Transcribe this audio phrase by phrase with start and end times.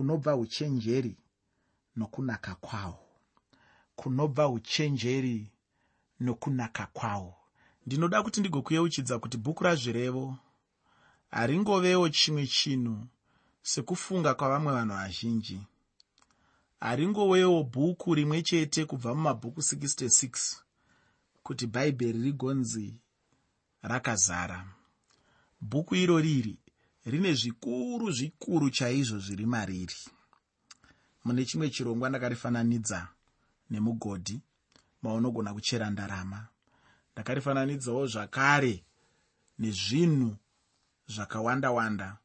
[0.00, 1.16] kunobva uchenjeri
[1.96, 2.98] nokunaka kwawo.
[3.96, 5.52] Kunobva uchenjeri
[6.20, 7.34] nokunaka kwawo.
[7.86, 10.36] Ndinoda kuti ndigokuyeuchidza kuti bhuku razvirevo
[11.30, 13.06] haringovewo chimwe chinhu
[13.62, 15.60] sekufunga kwavamwe vanhu vazhinji.
[16.80, 20.56] Haringovewo bhuku rimwe chete kubva mumabhuku 66
[21.42, 22.94] kuti bhaibheri rigonzi
[23.82, 24.66] rakazara.
[25.60, 26.59] Bhuku iro riri
[27.04, 29.94] rine zvikuru zvikuru chaizvo zviri mariri.
[31.24, 33.08] Mune chimwe chirongwa ndakarifananidza
[33.70, 34.40] nemugodhi
[35.02, 36.46] maunogona kuchera ndarama.
[37.12, 38.84] Ndakarifananidzawo zvakare
[39.58, 40.36] nezvinhu
[41.08, 42.18] zvakawanda wanda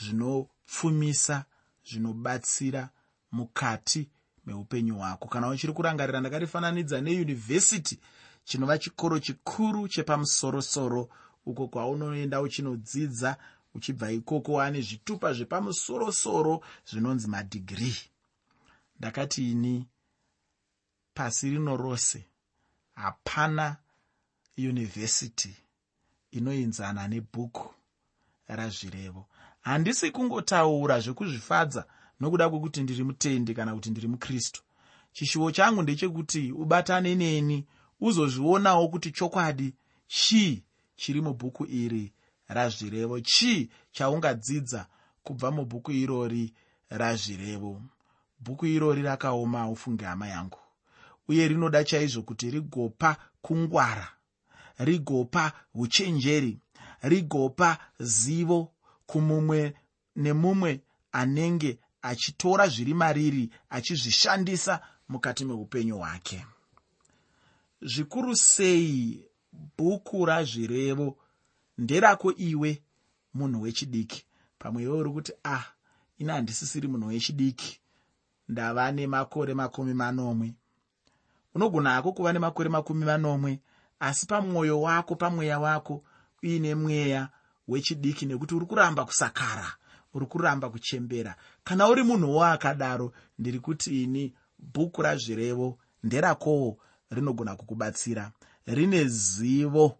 [0.00, 1.44] zvinopfumisa
[1.88, 2.90] zvinobatsira
[3.32, 4.08] mukati
[4.46, 5.28] meupenyu hwako.
[5.28, 8.00] Kana uchiri kurangarira ndakarifananidza neyunivhesiti
[8.44, 11.08] chinova chikoro chikuru chepamusorosoro
[11.46, 13.36] uko kwaunoenda uchinodzidza
[13.76, 16.54] uchibva ikoko waane zvitupa zvepamusorosoro
[16.88, 18.02] zvinonzi madhigirii
[18.98, 19.86] ndakati ini
[21.14, 22.24] pasi rino rose
[22.94, 23.76] hapana
[24.56, 25.54] yunivhesiti
[26.30, 27.74] inoinzana nebhuku
[28.48, 29.26] razvirevo.
[29.60, 31.84] Handisi kungotaura zvekuzvifadza
[32.20, 34.62] nokuda kwekuti ndiri mutendi kana kuti ndiri mukristu.
[35.12, 37.66] Chishuvo changu ndechekuti ubatane neni
[38.00, 39.74] uzozvionawo kuti chokwadi
[40.06, 40.62] chii
[40.96, 42.12] chiri mubhuku iri
[42.48, 43.20] razvirevo.
[43.20, 44.86] Chii chaungadzidza
[45.22, 46.54] kubva mubhuku irori
[46.88, 47.82] razvirevo?
[48.40, 50.58] Bhuku irori rakaoma ufunge hama yangu.
[51.28, 54.08] Uye rinoda chaizvo kuti rigopa kungwara
[54.78, 56.58] rigopa uchenjeri
[57.02, 58.72] rigopa zivo
[59.06, 59.74] kumumwe
[60.16, 60.80] nemumwe
[61.12, 66.46] anenge achitora zviri mariri achizvishandisa mukati meupenyu hwake.
[67.82, 69.24] Zvikuru sei
[69.78, 71.16] bhuku razvirevo
[71.78, 72.82] nderako iwe
[73.34, 74.26] munhu wechidiki.
[74.58, 75.64] Pamwe iwe uri kuti ah
[76.18, 77.80] ina handisisiri munhu wechidiki.
[78.48, 80.54] Ndava nemakore makumi manomwe.
[81.54, 83.60] Unogona hako kuva nemakore makumi manomwe
[84.00, 86.04] asi pamwoyo wako pamweya wako
[86.42, 87.28] uine mweya
[87.68, 89.72] wechidiki nekuti uri kuramba kusakara
[90.14, 91.36] uri kuramba kuchembera.
[91.64, 96.78] Kana uri munhuwo akadaro ndiri kuti ini bhuku razvirevo nderakowo
[97.10, 98.32] rinogona kukubatsira.
[98.66, 99.98] Rine zivo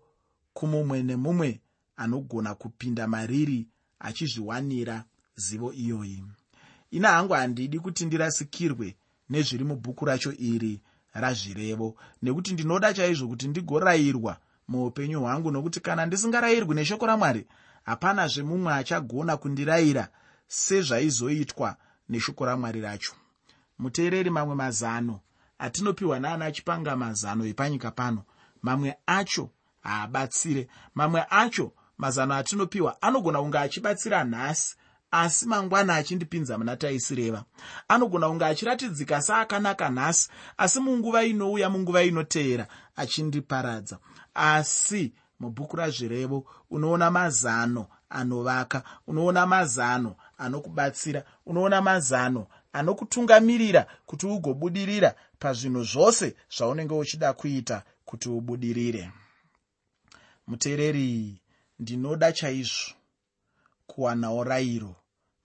[0.53, 1.61] kumumwe nemumwe
[1.97, 3.69] anogona kupinda mariri
[3.99, 5.05] achizviwanira
[5.37, 6.25] zivo iyoyi.
[6.91, 8.97] Ina hangu handidi kuti ndirasikirwe
[9.31, 10.81] nezviri mubhuku racho iri
[11.15, 14.37] razvirevo nekuti ndinoda chaizvo kuti ndigorayirwa
[14.69, 17.47] muupenyu hwangu nokuti kana ndisingarayirwi neshoko ramwari
[17.85, 20.09] hapanazve mumwe achagona kundirayira
[20.49, 21.77] sezvaizoitwa
[22.09, 23.13] neshoko ramwari racho.
[23.79, 25.21] Muteereri mamwe mazano
[25.59, 28.23] atinopiwa naana chipanga mazano epanyika pano.
[28.63, 34.77] Mamwe acho haabatsire mamwe acho mazano atinopiwa anogona kunge achibatsira nhasi
[35.11, 37.45] asi mangwana achindipinza muna taisireva
[37.89, 43.99] anogona kunge achiratidzika saakanaka nhasi asi munguva inouya munguva inoteera achindiparadza.
[44.35, 55.85] Asi mubhuku razvirevo unoona mazano anovaka unoona mazano anokubatsira unoona mazano anokutungamirira kuti ugobudirira pazvinhu
[55.85, 59.11] zvose zvaunenge uchida kuita kuti ubudirire.
[60.47, 61.41] Muteereri
[61.79, 62.95] ndinoda chaizvo
[63.87, 64.97] kuwanawo rayiro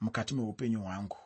[0.02, 1.18] mukati meupenyu hwangu.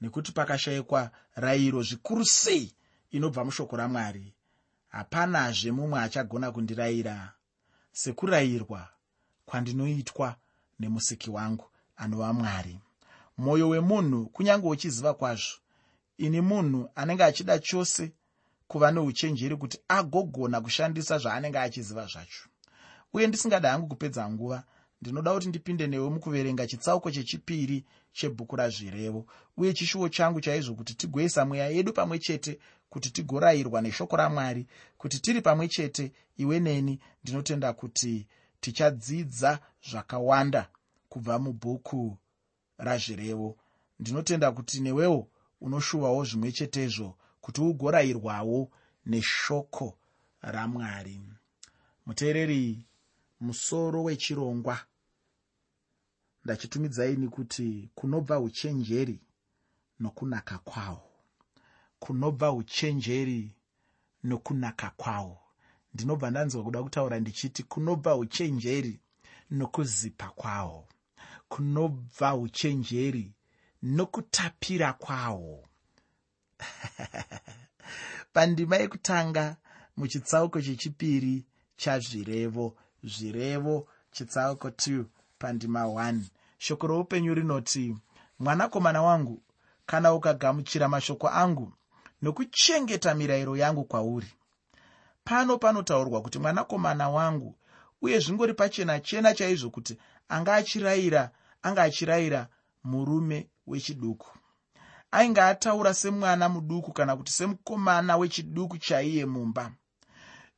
[0.00, 2.74] Nekuti pakashayikwa rayiro zvikuru sei
[3.10, 4.34] inobva mushoko ramwari
[4.88, 7.32] hapanazve mumwe achagona kundirayira
[7.92, 8.88] sekurayirwa
[9.46, 10.36] kwandinoitwa
[10.80, 11.66] nemusiki wangu
[11.96, 12.80] anova mwari.
[13.38, 15.56] Mwoyo wemunhu kunyange uchiziva kwazvo
[16.18, 18.12] ini munhu anenge achida chose
[18.68, 22.48] kuva neuchenjeri kuti agogona kushandisa zvaanenge achiziva zvacho
[23.12, 24.64] uye ndisingada hangu kupedza nguva
[25.00, 31.44] ndinoda kuti ndipinde newe mukuverenga chitsauko chechipiri chebhuku razvirevo uye chishuwo changu chaizvo kuti tigoisa
[31.44, 32.58] mweya yedu pamwe chete
[32.88, 34.66] kuti tigorayirwa neshoko ramwari
[34.98, 38.26] kuti tiri pamwe chete iwe neni ndinotenda kuti
[38.60, 39.58] tichadzidza
[39.90, 40.68] zvakawanda
[41.08, 42.18] kubva mubhuku
[42.78, 43.56] razvirevo.
[44.00, 45.28] Ndinotenda kuti newewo
[45.60, 47.08] unoshuvawo zvimwe chetezvo
[47.40, 48.70] kuti ugorayirwawo
[49.06, 49.98] neshoko
[50.42, 51.20] ramwari.
[52.06, 52.86] Muteereri
[53.42, 54.78] musoro wechirongwa.
[56.44, 59.20] Ndachitumidzaini kuti kunobva uchenjeri
[60.00, 61.10] nokunaka kwawo.
[61.98, 63.54] Kunobva uchenjeri
[64.24, 65.38] nokunaka kwawo.
[65.94, 69.00] Ndinobva ndanzwa kuda kutaura ndichiti kunobva uchenjeri
[69.50, 70.88] nokuzipa kwawo.
[71.48, 73.34] Kunobva uchenjeri
[73.82, 75.68] nokutapira kwawo.
[78.32, 79.56] Pandima yekutanga
[79.96, 81.46] muchitsauko chechipiri
[81.76, 85.04] chazvirevo zvirevo chitsauko 2
[85.38, 86.20] pandima 1
[86.58, 87.96] shoko roupenyu rinoti
[88.38, 89.42] mwanakomana wangu
[89.86, 91.72] kana ukagamuchira mashoko angu
[92.22, 94.26] nokuchengeta mirayiro yangu kwauri.
[95.24, 97.54] Pano panotaurwa kuti mwanakomana wangu
[98.02, 101.30] uye zvingori pachena chena chaizvo kuti anga achirayira
[101.62, 102.48] anga achirayira
[102.84, 104.38] murume wechiduku.
[105.10, 109.72] Ainge ataura semwana muduku kana kuti semukomana wechiduku chaiye mumba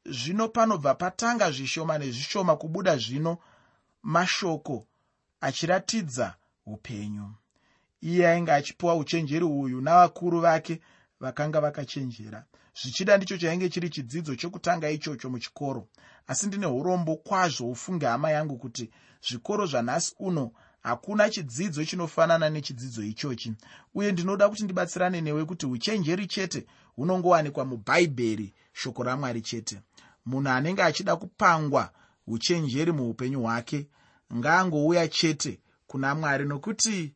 [0.07, 3.39] zvino panobva patanga zvishoma nezvishoma kubuda zvino
[4.03, 4.87] mashoko
[5.41, 6.35] achiratidza
[6.67, 7.35] upenyu.
[8.01, 10.81] Iye ainge achipiwa uchenjeri uyu navakuru vake
[11.21, 12.45] vakanga vakachenjera.
[12.83, 15.89] Zvichida ndicho chainge chiri chidzidzo chokutanga ichocho muchikoro.
[16.27, 18.91] Asi ndine urombo kwazvo ufunge hama yangu kuti
[19.29, 20.51] zvikoro zvanhasi uno
[20.83, 23.53] hakuna chidzidzo chinofanana nechidzidzo ichochi.
[23.95, 26.67] Uye ndinoda kuti ndibatsirane newe kuti uchenjeri chete
[26.97, 29.81] hunongowanikwa mubhaibheri shoko ramwari chete
[30.27, 31.91] munhu anenge achida kupangwa
[32.27, 33.89] uchenjeri muupenyu hwake
[34.35, 37.15] ngaangouya chete kuna mwari nokuti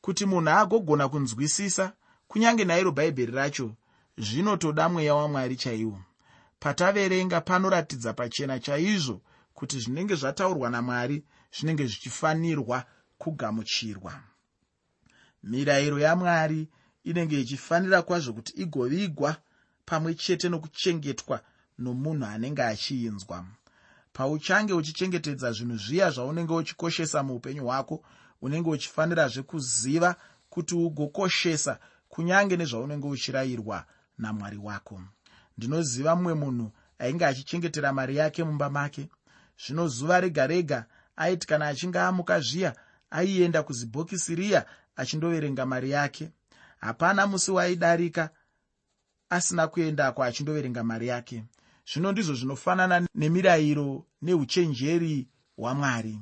[0.00, 1.92] kuti munhu agogona kunzwisisa
[2.28, 3.76] kunyange nairo bhaibheri racho
[4.18, 5.98] zvinotoda mweya wamwari chaiwo.
[6.60, 9.20] Pataverenga panoratidza pachena chaizvo
[9.54, 11.24] kuti zvinenge zvataurwa namwari
[11.56, 12.84] zvinenge zvichifanirwa
[13.18, 14.12] kugamuchirwa.
[15.42, 16.68] Mirayiro yamwari
[17.04, 19.36] inenge ichifanira kwazvo kuti igovigwa
[19.84, 21.40] pamwe chete nokuchengetwa
[21.78, 23.44] nomunhu anenge achiinzwa
[24.12, 28.02] pauchange uchichengetedza zvinhu zviya zvaunenge uchikoshesa muupenyu hwako
[28.42, 30.16] unenge uchifanirazve kuziva
[30.50, 31.78] kuti ugokoshesa
[32.08, 33.84] kunyange nezvaunenge uchirayirwa
[34.18, 35.02] namwari wako.
[35.58, 39.08] Ndinoziva mumwe munhu ainge achichengetera mari yake mumba make.
[39.66, 40.84] Zvino zuva rega rega
[41.16, 42.76] aiti kana achinge amuka zviya
[43.10, 46.30] aienda kuzibhokisi riya achindoverenga mari yake.
[46.80, 48.30] Hapana musi waidarika
[49.30, 51.44] asina kuendako achindoverenga mari yake
[51.92, 56.18] zvino ndizvo zvinofanana nemirayiro neuchenjeri hwamwari.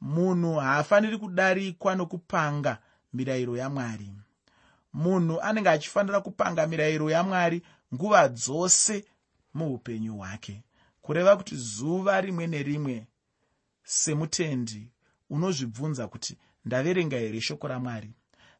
[0.00, 2.78] Munhu haafaniri kudarikwa nokupanga
[3.12, 4.10] mirayiro yamwari.
[4.92, 7.62] Munhu anenge achifanira kupanga mirayiro yamwari
[7.94, 9.04] nguva dzose
[9.54, 10.62] muupenyu hwake.
[11.02, 13.06] Kureva kuti zuva rimwe nerimwe
[13.84, 14.88] semutendi
[15.30, 18.10] unozvibvunza kuti ndaverenga here shoko ramwari?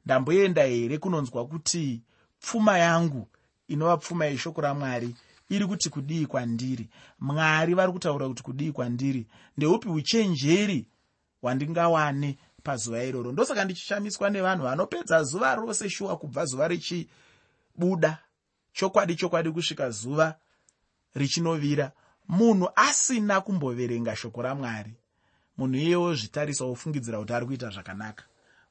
[0.05, 2.03] Ndamboenda here kunonzwa kuti
[2.41, 3.29] pfuma yangu
[3.69, 5.15] inova pfuma yeshoko ramwari
[5.49, 6.89] iri kuti kudii kwandiri?
[7.21, 9.27] Mwari vari kutaura kuti kudii kwandiri?
[9.56, 10.87] Ndeupi uchenjeri
[11.41, 13.33] hwandingawane pazuva iroro?
[13.33, 18.19] Ndosaka ndichishamiswa nevanhu vanopedza zuva rose shuwa kubva zuva richibuda
[18.73, 20.35] chokwadi chokwadi kusvika zuva
[21.15, 21.93] richinovira.
[22.29, 24.94] Munhu asina kumboverenga shoko ramwari.
[25.59, 28.25] Munhu iyewo zvitarisa wofungidzira kuti ari kuita zvakanaka.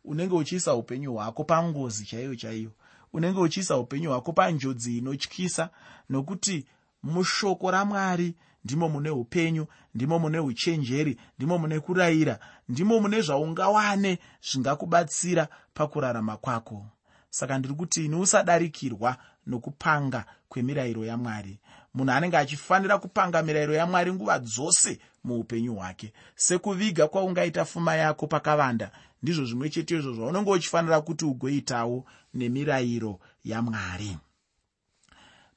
[0.04, 2.72] Unenge uchiisa upenyu hwako pangozi chaiyo chaiyo
[3.14, 5.70] unenge uchiisa upenyu hwako panjodzi inotyisa
[6.10, 6.66] nokuti
[7.04, 8.36] mushoko ramwari
[8.66, 9.66] ndimo mune upenyu
[9.96, 14.20] ndimo mune uchenjeri ndimo mune kurayira ndimo mune zvaungawane
[14.52, 16.86] zvingakubatsira pakurarama kwako.
[17.30, 19.18] Saka ndiri kuti ini usadarikirwa
[19.48, 21.60] nokupanga kwemirayiro yamwari.
[21.94, 26.14] Munhu anenge achifanira kupanga mirayiro yamwari nguva dzose muupenyu hwake.
[26.36, 28.92] Sekuviga kwaungaita pfuma yako pakavanda
[29.22, 34.18] ndizvo zvimwe chete izvo zvaunenge uchifanira kuti ugoitawo nemirayiro yamwari.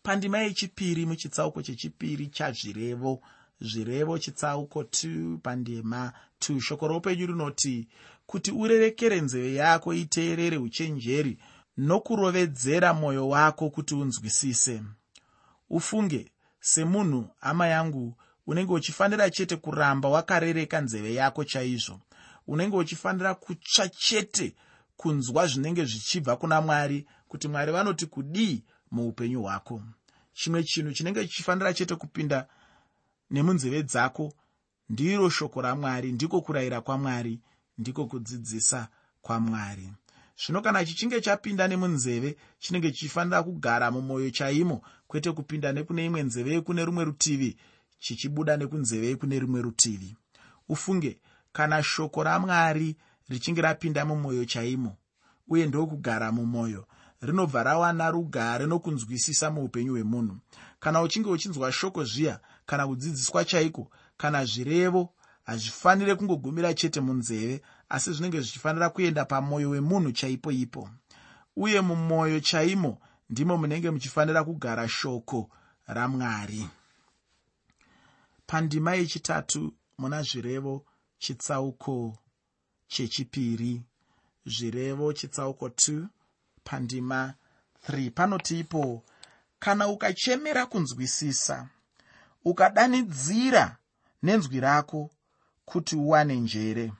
[0.02, 3.22] Pandima yechipiri muchitsauko chechipiri chazvirevo.
[3.60, 7.88] Zvirevo chitsauko 2 pandima 2 shoko roupenyu rinoti
[8.26, 11.38] kuti urerekere nzeve yako iteerere uchenjeri
[11.76, 14.82] nokurovedzera mwoyo wako kuti unzwisise.
[15.70, 18.16] Ufunge semunhu hama yangu
[18.46, 22.00] unenge uchifanira chete kuramba wakarereka nzeve yako chaizvo
[22.46, 24.54] unenge uchifanira kutsva chete
[24.96, 29.82] kunzwa zvinenge zvichibva kuna mwari kuti mwari vanoti kudii muupenyu hwako.
[30.32, 32.46] Chimwe chinhu chinenge chichifanira chete kupinda
[33.30, 34.32] nemunzeve dzako
[34.88, 37.40] ndiro shoko ramwari ndiko kurayira kwamwari
[37.78, 38.88] ndiko kudzidzisa
[39.22, 39.92] kwamwari
[40.38, 46.50] zvino kana chichinge chapinda nemunzeve chinenge chichifanira kugara mumwoyo chaimo kwete kupinda nekune imwe nzeve
[46.52, 47.56] yekune rumwe rutivi
[47.98, 50.16] chichibuda nekunzeve yekune rumwe rutivi.
[50.68, 51.18] Ufunge
[51.54, 52.96] kana shoko ramwari
[53.28, 54.96] richinge rapinda mumwoyo chaimo
[55.48, 56.86] uye ndokugara mumwoyo
[57.22, 60.36] rinobva rawana rugare nokunzwisisa muupenyu hwemunhu.
[60.80, 65.12] Kana uchinge uchinzwa shoko zviya kana kudzidziswa chaiko kana zvirevo
[65.44, 70.90] hazvifaniri kungogumira chete munzeve asi zvinenge zvichifanira kuenda pamwoyo wemunhu chaipo ipo.
[71.56, 72.98] Uye mumwoyo chaimo
[73.30, 75.50] ndimo munenge muchifanira kugara shoko
[75.86, 76.68] ramwari.
[78.46, 80.84] Pandima yechitatu muna zvirevo
[81.18, 82.18] chitsauko
[82.86, 83.82] chechipiri.
[84.46, 86.06] Zvirevo chitsauko 2
[86.64, 87.34] pandima
[87.88, 89.02] 3 panoti ipo
[89.58, 91.68] kana ukachemera kunzwisisa
[92.44, 93.76] ukadanidzira
[94.22, 95.10] nenzwi rako
[95.64, 96.92] kuti uwane njere.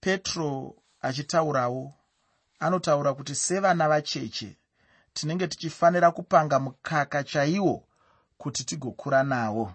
[0.00, 1.94] Petro achitaurawo
[2.58, 4.56] anotaura kuti sevana vacheche
[5.12, 7.88] tinenge tichifanira kupanga mukaka chaiwo
[8.38, 9.74] kuti tigokura nawo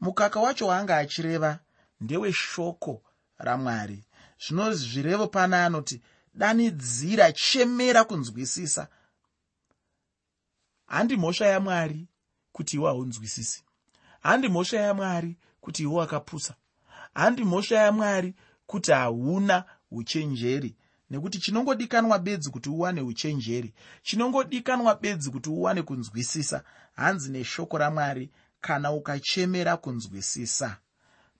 [0.00, 1.58] mukaka wacho waanga achireva
[2.00, 3.02] ndeweshoko
[3.38, 4.04] ramwari.
[4.46, 6.02] Zvino zvirevo pana anoti
[6.34, 8.88] danidzira chemera kunzwisisa.
[10.86, 12.08] Handi mhosva yamwari
[12.52, 13.66] kuti iwe haunzwisisi
[14.26, 16.54] handi mhosva yamwari kuti iwe wakapusa.
[17.14, 18.34] Handi mhosva yamwari
[18.66, 20.76] kuti hauna uchenjeri.
[21.10, 23.74] Nekuti chinongodikanwa bedzi kuti uwane uchenjeri.
[24.02, 26.64] Chinongodikanwa bedzi kuti uwane kunzwisisa.
[26.94, 30.76] Hanzi neshoko ramwari kana ukachemera kunzwisisa.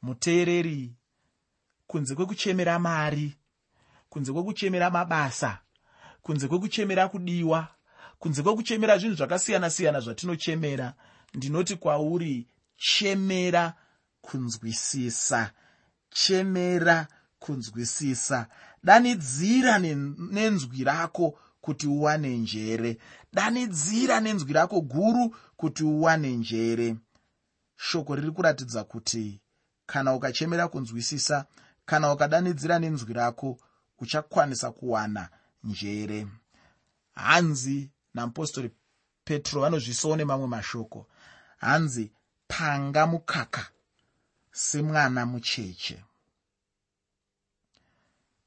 [0.02, 0.94] Muteereri
[1.86, 3.36] kunze kwekuchemera mari
[4.08, 5.58] kunze kwekuchemera mabasa
[6.22, 7.68] kunze kwekuchemera kudiwa
[8.18, 10.94] kunze kwekuchemera zvinhu zvakasiyana-siyana zvatinochemera
[11.34, 12.46] ndinoti kwauri
[12.76, 13.74] chemera
[14.20, 15.50] kunzwisisa.
[16.10, 17.06] Chemera
[17.38, 18.46] kunzwisisa.
[18.84, 22.98] Danidzira nenzwi rako kuti uwane njere.
[23.32, 26.96] Danidzira nenzwi rako guru kuti uwane njere
[27.76, 29.40] shoko riri kuratidza kuti
[29.86, 31.46] kana ukachemera kunzwisisa
[31.86, 33.58] kana ukadanidzira nenzwi rako
[33.98, 35.28] uchakwanisa kuwana
[35.64, 36.26] njere.
[37.14, 38.70] Hanzi namupostori
[39.24, 41.06] petro vanozvisawo nemamwe mashoko.
[41.56, 42.12] Hanzi
[42.48, 43.66] panga mukaka
[44.52, 46.04] semwana mucheche.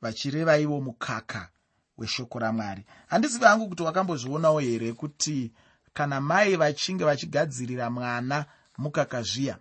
[0.02, 1.50] Vachireva ivo mukaka
[1.98, 2.86] weshoko ramwari.
[3.08, 5.52] Handizivi hangu kuti wakambozvionawo here kuti
[5.94, 8.46] kana mai vachinge vachigadzirira mwana
[8.80, 9.56] mukaka zviya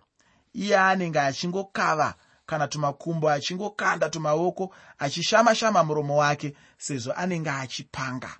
[0.53, 8.37] iye anenge achingokava kana tumakumbo achingokanda tumaoko achishama-shama muromo wake sezvo anenge achipanga.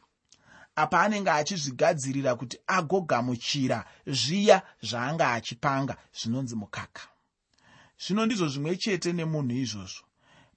[0.75, 7.01] Apa anenge achizvigadzirira kuti agogamuchira zviya zvaanga achipanga zvinonzi mukaka.
[8.00, 10.03] Zvino ndizvo zvimwe chete nemunhu izvozvo.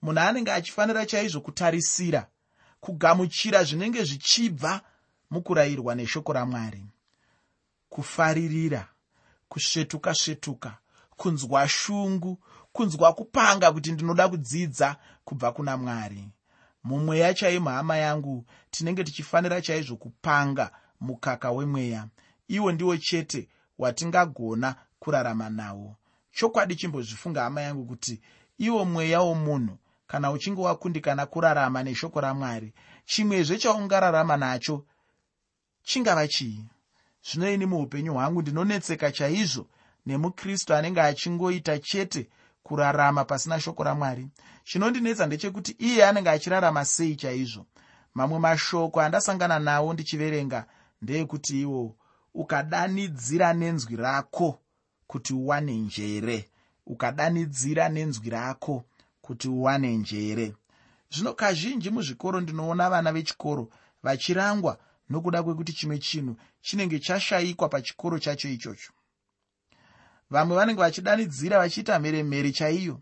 [0.03, 2.27] Munhu anenge achifanira chaizvo kutarisira
[2.81, 4.81] kugamuchira zvinenge zvichibva
[5.31, 6.87] mukurayirwa neshoko ramwari.
[7.89, 8.92] Kufaririra
[9.53, 10.79] kusvetuka svetuka
[11.17, 12.39] kunzwa shungu
[12.73, 16.29] kunzwa kupanga kuti ndinoda kudzidza kubva kuna mwari.
[16.85, 22.09] Mumweya chaimo hama yangu tinenge tichifanira chaizvo kupanga mukaka wemweya.
[22.49, 25.97] Iwo ndiwo chete watingagona kurarama nawo.
[26.33, 28.21] Chokwadi chimbozvifunga hama yangu kuti
[28.59, 32.73] iwo mweya womunhu kana uchinge wakundikana kurarama neshoko ramwari
[33.05, 34.85] chimwezve chaungararama nacho
[35.83, 36.65] chingava chii
[37.25, 39.67] zvino ini muupenyu hwangu ndinonetseka chaizvo
[40.07, 42.29] nemukristu anenge achingoita chete
[42.63, 44.29] kurarama pasina shoko ramwari.
[44.65, 47.67] Chinondinetsa ndechekuti iye anenge achirarama sei chaizvo?
[48.15, 50.67] Mamwe mashoko andasangana nawo ndichiverenga
[51.03, 51.97] ndeyekuti iwo
[52.35, 54.59] ukadanidzira nenzwi rako
[55.07, 56.49] kuti uwane njere.
[56.87, 58.85] Ukadanidzira nenzwi rako
[59.21, 60.55] kuti uwane njere.
[61.11, 63.69] Zvino kazhinji muzvikoro ndinoona vana vechikoro
[64.03, 64.79] vachirangwa
[65.13, 68.93] nokuda kwekuti chimwe chinhu chinenge chashayikwa pachikoro chacho ichocho.
[70.31, 73.01] Vamwe vanenge vachidanidzira vachiita mheremhere chaiyo.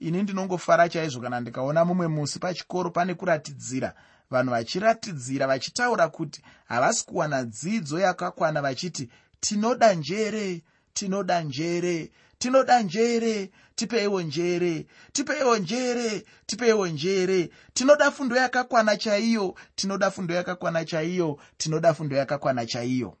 [0.00, 3.94] Ini ndinongofara chaizvo kana ndikaona mumwe musi pachikoro pane kuratidzira.
[4.30, 9.08] Vanhu vachiratidzira vachitaura kuti havasi kuwana dzidzo yakakwana vachiti
[9.40, 10.62] tinoda njere
[10.92, 17.50] tinoda njere tinoda njere tipeiwo njere tipeiwo njere tipeiwo njere.
[17.74, 23.16] Tinoda fundo yakakwana chaiyo tinoda fundo yakakwana chaiyo tinoda fundo yakakwana chaiyo.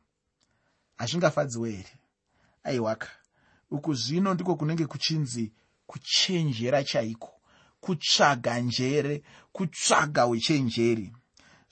[0.96, 1.92] Hazvingafadziwo here
[2.64, 3.08] aiwaka
[3.70, 5.52] uku zvino ndiko kunenge kuchinzi
[5.86, 7.32] kuchenjera chaiko.
[7.80, 11.12] Kutsvaga njere kutsvaga uchenjeri.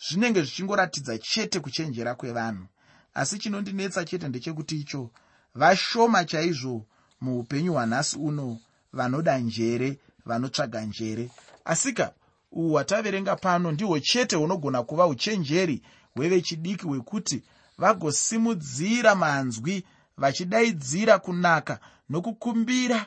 [0.08, 2.66] Zvinenge zvichingoratidza chete kuchenjera kwevanhu.
[3.14, 5.10] Asi chinondinetsa chete ndechekuti icho
[5.54, 6.86] vashoma chaizvo
[7.25, 8.59] muupenyu hwanhasi uno
[8.93, 11.31] vanoda njere vanotsvaga njere.
[11.64, 12.12] Asika
[12.52, 15.83] uhu hwataverenga pano ndihwo chete hunogona kuva uchenjeri
[16.14, 17.43] hwevechidiki hwekuti
[17.78, 19.85] vagosimudzira manzwi
[20.16, 23.07] vachidaidzira kunaka nokukumbira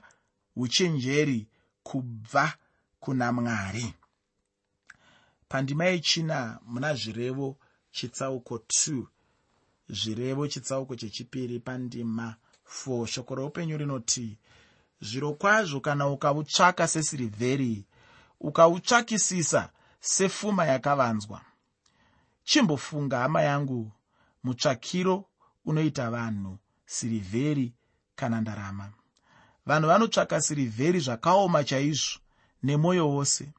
[0.55, 1.47] uchenjeri
[1.83, 2.53] kubva
[2.99, 3.93] kuna mwari.
[5.49, 7.57] Pandima yechina muna zvirevo
[7.91, 9.03] chitsauko 2
[9.89, 12.35] zvirevo chitsauko chechipiri pandima
[12.67, 14.37] 4 shoko roupenyu rinoti
[15.01, 17.85] zviro kwazvo kana ukautsvaka sesirivheri
[18.39, 19.69] ukautsvakisisa
[19.99, 21.41] sefuma yakavanzwa.
[22.43, 23.91] Chimbofunga hama yangu
[24.43, 25.25] mutsvakiro
[25.65, 27.73] unoita vanhu sirivheri
[28.15, 28.91] kana ndarama.
[29.65, 32.19] Vanhu vanotsvaka sirivheri zvakaoma chaizvo
[32.63, 33.53] nemwoyo wose.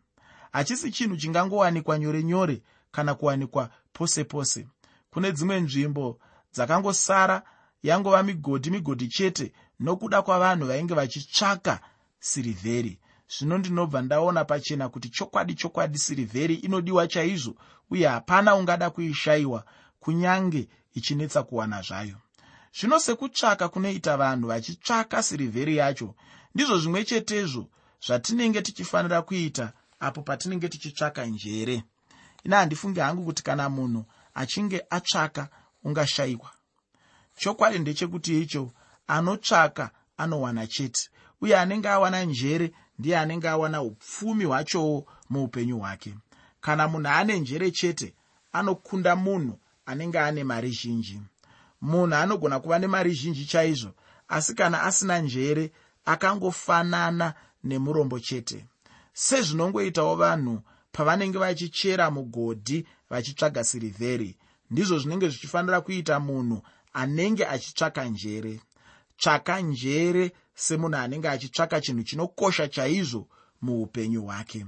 [0.52, 4.66] Hachisi chinhu chingangowanikwa nyore nyore kana kuwanikwa pose pose.
[5.10, 6.18] Kune dzimwe nzvimbo
[6.54, 7.42] dzakangosara
[7.82, 11.80] yangova migodhi migodhi chete nokuda kwavanhu vainge vachitsvaka
[12.20, 12.98] sirivheri.
[13.28, 17.54] Zvino ndinobva ndaona pachena kuti chokwadi chokwadi sirivheri inodiwa chaizvo
[17.90, 19.64] uye hapana ungada kuishayiwa
[20.00, 22.16] kunyange ichinetsa kuwana zvayo.
[22.80, 26.14] Zvino sekutsvaka kunoita vanhu vachitsvaka sirivheri yacho
[26.54, 27.68] ndizvo zvimwe chetezvo
[28.06, 31.82] zvatinenge tichifanira kuita apo patinenge tichitsvaka njere.
[32.44, 34.04] Ina handifungi hangu kuti kana munhu
[34.34, 35.48] achinge atsvaka
[35.84, 36.57] ungashayiwa
[37.38, 38.72] chokwadi ndechekuti icho
[39.06, 41.10] anotsvaka anowana chete.
[41.40, 46.14] Uye anenge awana njere ndiye anenge awana upfumi hwachowo muupenyu hwake.
[46.60, 48.14] Kana munhu ane njere chete
[48.52, 51.20] anokunda munhu anenge ane mari zhinji.
[51.80, 53.90] Munhu anogona kuva nemari zhinji chaizvo
[54.28, 55.72] asi kana asina njere
[56.04, 58.66] akangofanana nemurombo chete.
[59.12, 64.36] Sezvinongoitawo vanhu pavanenge vachichera mugodhi vachitsvaga sirivheri
[64.70, 68.60] ndizvo zvinenge zvichifanira kuita munhu anenge achitsvaka njere.
[69.18, 73.28] Tsvaka njere semunhu anenge achitsvaka chinhu chinokosha chaizvo
[73.62, 74.66] muupenyu hwake.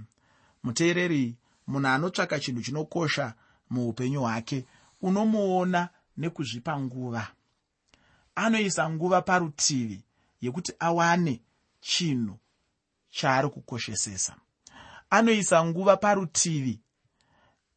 [0.62, 1.36] Muteereri
[1.66, 3.34] munhu anotsvaka chinhu chinokosha
[3.70, 4.64] muupenyu hwake
[5.02, 7.26] unomuona nekuzvipa nguva.
[8.34, 10.04] Anoisa nguva parutivi
[10.40, 11.42] yekuti awane
[11.80, 12.38] chinhu
[13.10, 14.36] chaari kukoshesesa.
[15.10, 16.80] Anoisa nguva parutivi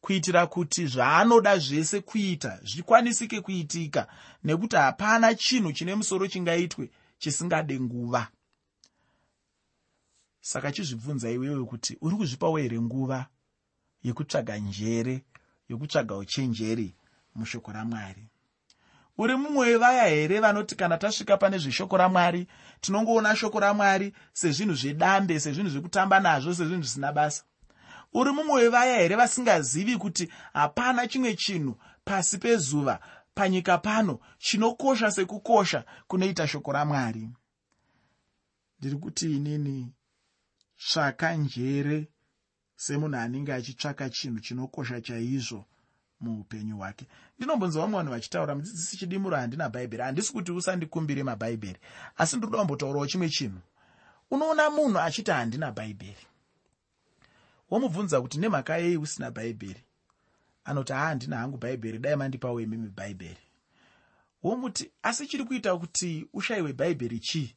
[0.04, 4.06] kuitira kuti zvaanoda zvese kuita zvikwanisike kuitika
[4.44, 8.28] nekuti hapana chinhu chine musoro chingaitwe chisingade nguva.
[10.40, 13.26] Saka chizvibvunza iwewe kuti uri kuzvipawo here nguva
[14.02, 15.24] yekutsvaga njere
[15.68, 16.94] yokutsvaga uchenjeri
[17.34, 18.28] mushoko ramwari?
[19.18, 22.46] Uri mumwe wevaya here vanoti kana tasvika pane zveshoko ramwari
[22.80, 27.44] tinongoona shoko ramwari sezvinhu zvedambe sezvinhu zvekutamba nazvo sezvinhu zvisina basa
[28.14, 33.00] uri mumwe wevaya here vasingazivi kuti hapana chimwe chinhu pasi pezuva
[33.34, 37.30] panyika pano chinokosha sekukosha kunoita shoko ramwari?
[38.78, 39.92] Ndiri kuti inini
[40.78, 42.08] tsvaka njere
[42.76, 45.64] semunhu anenge achitsvaka chinhu chinokosha chaizvo
[46.20, 47.06] muupenyu hwake.
[47.38, 51.78] Ndinombonzwa vamwe vanhu vachitaura mudzidzisi chidimuro handina bhaibheri handisi kuti usandikumbire mabhaibheri.
[52.16, 53.60] Asi ndinoda kumbotaurawo chimwe chinhu.
[54.30, 56.26] Unoona munhu achiti handina bhaibheri
[57.70, 59.84] womubvunza kuti nemhaka yei usina bhaibheri?
[60.64, 63.40] Anoti haa handina hangu bhaibheri dai mandipawo imimi bhaibheri.
[64.42, 67.56] Womuti asi chiri kuita kuti ushayiwe bhaibheri chii?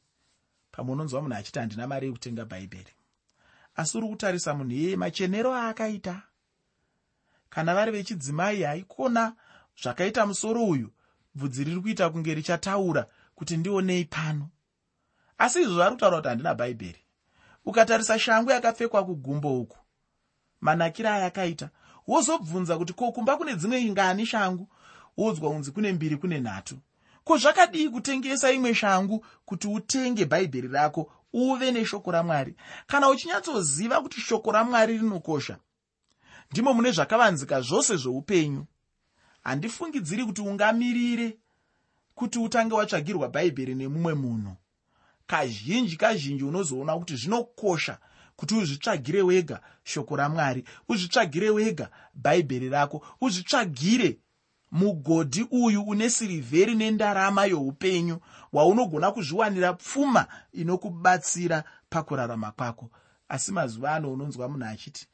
[0.70, 2.92] Pamwe unonzwa munhu achiti handina mari yekutenga bhaibheri.
[3.76, 6.22] Asi uri kutarisa munhu iyeye machenero aakaita.
[7.50, 9.36] Kana vari vechidzimai haikona
[9.82, 10.92] zvakaita musoro uyu
[11.34, 14.48] bvudzi riri kuita kunge richataura kuti ndionei pano.
[15.38, 17.04] Asi izvo vari kutaura kuti handina bhaibheri.
[17.64, 19.78] Ukatarisa shangu yakapfekwa kugumbo uku
[20.60, 21.70] manakiro ayakaita.
[22.06, 24.68] Wozobvunza kuti ko kumba kune dzimwe ingani shangu?
[25.16, 26.78] Wodzwa unzi kune mbiri kune nhatu.
[27.24, 32.54] Ko zvakadii kutengesa imwe shangu kuti utenge bhaibheri rako uve neshoko ramwari?
[32.86, 35.58] Kana uchinyatsoziva kuti shoko ramwari rinokosha
[36.50, 38.66] ndimo mune zvakavanzika zvose zvoupenyu.
[39.44, 41.36] Handifungidziri kuti ungamirire
[42.14, 44.56] kuti utange watsvagirwa bhaibheri nemumwe munhu.
[45.26, 47.98] Kazhinji kazhinji unozoona kuti zvinokosha
[48.38, 54.18] kuti uzvitsvagire wega shoko ramwari uzvitsvagire wega bhaibheri rako uzvitsvagire
[54.70, 58.20] mugodhi uyu une sirivheri nendarama youpenyu
[58.52, 62.90] waunogona kuzviwanira pfuma inokubatsira pakurarama kwako.
[63.28, 65.06] Asi mazuva ano unonzwa munhu achiti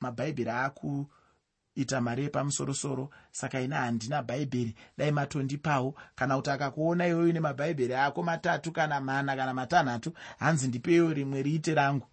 [0.00, 4.74] mabhaibheri akuita mari yepamusorosoro saka ina handina bhaibheri.
[4.98, 11.12] Dai matondipawo kana kuti akakuona iwoyo nemabhaibheri ako matatu kana mana kana matanhatu hanzi ndipeyo
[11.12, 12.06] rimwe riite rangu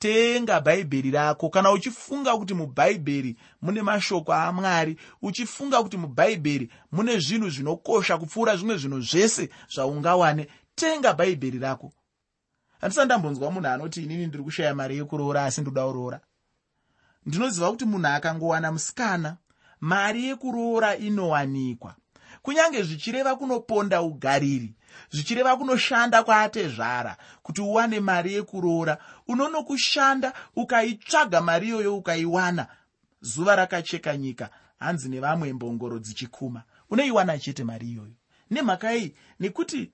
[0.00, 1.50] tenga bhaibheri rako.
[1.50, 8.76] Kana uchifunga kuti mubhaibheri mune mashoko amwari uchifunga kuti mubhaibheri mune zvinhu zvinokosha kupfuura zvimwe
[8.76, 11.92] zvinhu zvese zvaungawane tenga bhaibheri rako.
[12.80, 16.20] Handisati ndambonzwa munhu anoti inini ndiri kushaya mari yekuroora asi ndoda kuroora.
[17.26, 19.36] Ndinoziva kuti munhu akangowana musikana
[19.80, 21.94] mari yekuroora inowanikwa
[22.42, 24.74] kunyange zvichireva kunoponda ugariri
[25.10, 28.98] zvichireva kunoshanda kwaatezvara kuti uwane mari yekuroora
[29.28, 32.66] unonokushanda ukaitsvaga mari iyoyo ukaiwana
[33.20, 36.62] zuva rakacheka nyika hanzi nevamwe mbongoro dzichikuma.
[36.90, 38.12] Unoiwana chete mari iyoyo?
[38.50, 39.92] Nemhaka iyi nekuti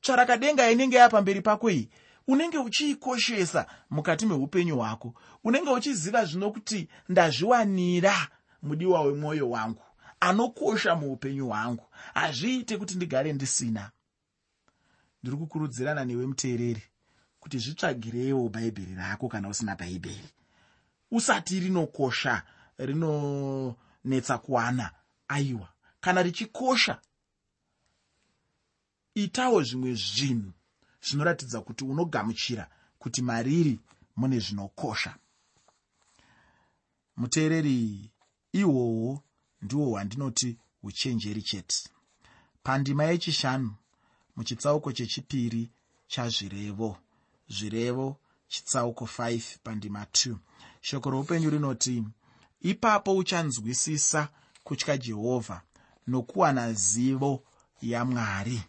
[0.00, 1.88] tsvarakadenga inenge yapamberi pako iyi
[2.28, 8.28] unenge uchiikoshesa mukati meupenyu hwako unenge uchiziva zvino kuti ndazviwanira
[8.62, 9.82] mudiwa wemwoyo wangu
[10.20, 11.84] anokosha muupenyu hwangu.
[12.14, 13.90] Hazviite kuti ndigare ndisina.
[15.22, 16.82] Ndiri kukurudzirana newe muteereri
[17.40, 20.30] kuti zvitsvagirewo bhaibheri rako kana usina bhaibheri.
[21.10, 22.42] Usati rinokosha
[22.78, 24.90] rinonetsa kuwana
[25.28, 25.68] aiwa
[26.00, 27.00] kana richikosha
[29.14, 30.52] itawo zvimwe zvinhu
[31.02, 33.80] zvinoratidza kuti unogamuchira kuti mariri
[34.16, 35.16] mune zvinokosha.
[37.16, 38.10] Muteereri
[38.52, 39.22] ihwohwo
[39.62, 41.78] ndihwo hwandinoti uchenjeri chete.
[42.62, 43.74] Pandima yechishanu
[44.36, 45.70] muchitsauko chechipiri
[46.08, 46.96] chazvirevo.
[47.48, 48.16] Zvirevo
[48.48, 50.36] chitsauko 5 pandima 2
[50.80, 52.04] shoko roupenyu rinoti
[52.60, 54.28] ipapo uchanzwisisa
[54.64, 55.62] kutya jehovha
[56.06, 57.42] nokuwana zivo
[57.82, 58.60] yamwari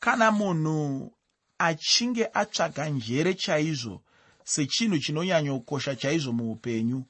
[0.00, 1.12] kana munhu
[1.58, 4.02] achinge atsvaga njere chaizvo
[4.44, 7.04] sechinhu chinonyanyokosha chaizvo muupenyu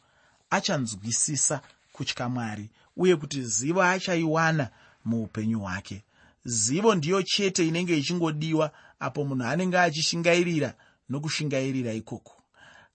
[0.50, 1.56] achanzwisisa
[1.94, 4.70] kutya mwari uye kuti zivo achaiwana
[5.04, 6.04] muupenyu hwake.
[6.44, 10.74] Zivo ndiyo chete inenge ichingodiwa apo munhu anenge achishingairira
[11.08, 12.42] nokushingairira ikoko.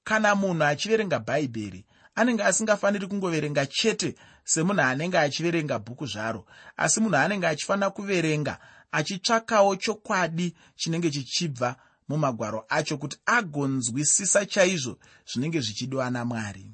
[0.03, 1.85] Kana munhu achiverenga bhaibheri
[2.15, 6.45] anenge asingafaniri kungoverenga chete semunhu anenge achiverenga bhuku zvaro
[6.77, 8.57] asi munhu anenge achifanira kuverenga
[8.91, 11.75] achitsvakawo chokwadi chinenge chichibva
[12.09, 14.97] mumagwaro acho kuti agonzwisisa chaizvo
[15.29, 16.71] zvinenge zvichidiwa namwari.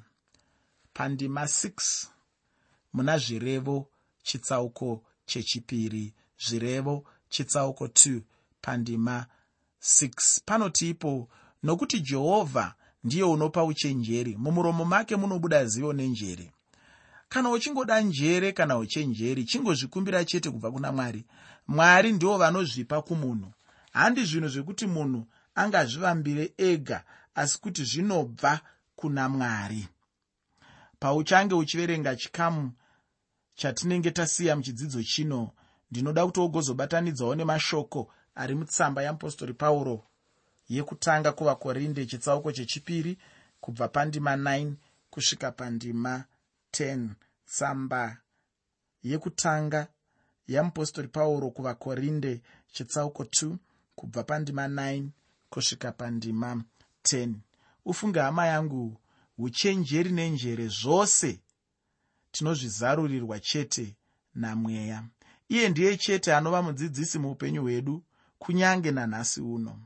[0.94, 2.15] Pandima 6
[2.96, 3.88] muna zvirevo
[4.22, 6.14] chitsauko chechipiri.
[6.38, 8.20] Zvirevo chitsauko 2
[8.62, 9.26] pandima
[9.82, 11.28] 6 panoti ipo
[11.62, 14.36] nokuti jehovha ndiye unopa uchenjeri.
[14.36, 16.52] Mumuromo make munobuda zivo nenjere.
[17.28, 21.24] Kana uchingoda njere kana uchenjeri chingozvikumbira chete kubva kuna mwari.
[21.68, 23.52] Mwari ndivo vanozvipa kumunhu.
[23.92, 27.04] Handi zvinhu zvekuti munhu angazvivambire ega
[27.34, 28.60] asi kuti zvinobva
[28.96, 29.88] kuna mwari.
[30.98, 32.72] Pauchange uchiverenga chikamu
[33.56, 35.50] chatinenge tasiya muchidzidzo chino
[35.90, 38.00] ndinoda kuti wogozobatanidzawo nemashoko
[38.34, 39.96] ari mutsamba yeapostori pauro
[40.68, 43.18] yekutanga kuvakorinde chitsauko chechipiri
[43.60, 44.72] kubva pandima 9
[45.10, 46.24] kusvika pandima
[46.72, 47.08] 10
[47.46, 48.16] tsamba
[49.02, 49.88] yekutanga
[50.48, 52.42] yeapostori pauro kuvakorinde
[52.72, 53.56] chitsauko 2
[53.94, 55.04] kubva pandima 9
[55.50, 56.64] kusvika pandima
[57.04, 57.34] 10
[57.84, 59.00] ufunge hama yangu
[59.38, 61.40] uchenjeri nenjere zvose
[62.36, 63.96] tinozvizarurirwa chete
[64.34, 65.04] namweya.
[65.48, 68.04] Iye ndiye chete anova mudzidzisi muupenyu hwedu
[68.38, 69.78] kunyange nanhasi uno.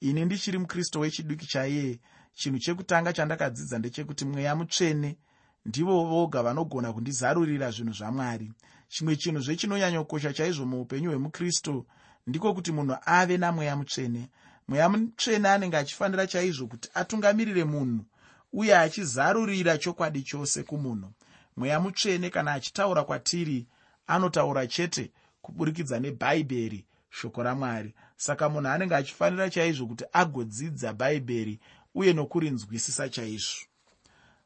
[0.00, 2.00] Ini ndichiri mukristu wechiduki chaiye.
[2.34, 5.16] Chinhu chekutanga chandakadzidza ndechekuti mweya mutsvene
[5.64, 8.52] ndivo voga vanogona kundizarurira zvinhu zvamwari.
[8.88, 11.86] Chimwe chinhu zvechinonyanyokosha chaizvo muupenyu hwemukristu
[12.26, 14.28] ndiko kuti munhu ave namweya mutsvene.
[14.68, 18.04] Mweya mutsvene anenge achifanira chaizvo kuti atungamirire munhu
[18.52, 21.12] uye achizarurira chokwadi chose kumunhu
[21.56, 23.66] mweya mutsvene kana achitaura kwatiri
[24.06, 27.94] anotaura chete kuburikidza nebhaibheri shoko ramwari.
[28.16, 31.60] Saka munhu anenge achifanira chaizvo kuti agodzidza bhaibheri
[31.94, 33.66] uye nokurinzwisisa chaizvo.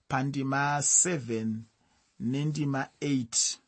[0.09, 1.57] Pandima 7
[2.21, 3.59] nendima 8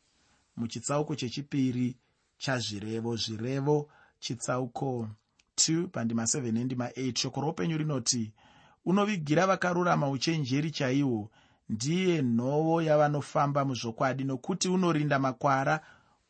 [0.57, 1.97] muchitsauko chechipiri
[2.39, 5.09] chazvirevo zvirevo chitsauko
[5.57, 8.33] 2 pandima 7 nendima 8 shoko roupenyu rinoti
[8.85, 11.31] unovigira vakarurama uchenjeri chaihwo
[11.69, 15.81] ndiye nhovo yavanofamba muzvokwadi nokuti unorinda makwara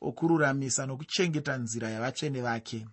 [0.01, 2.87] okururamisa nokuchengeta nzira yavatsvene vake.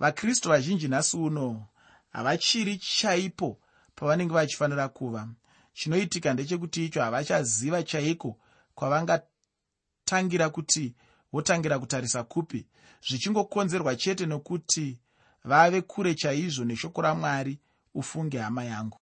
[0.00, 1.66] Vakristu vazhinji nhasi uno
[2.12, 3.58] havachiri chaipo
[3.94, 5.28] pavanenge vachifanira kuva.
[5.72, 8.38] Chinoitika ndechekuti icho havachaziva chaiko
[8.74, 10.94] kwavangatangira kuti
[11.32, 12.66] votangira kutarisa kupi.
[13.08, 14.98] Zvichingokonzerwa chete nokuti
[15.44, 17.58] vave kure chaizvo neshoko ramwari
[17.94, 18.98] ufunge hama yangu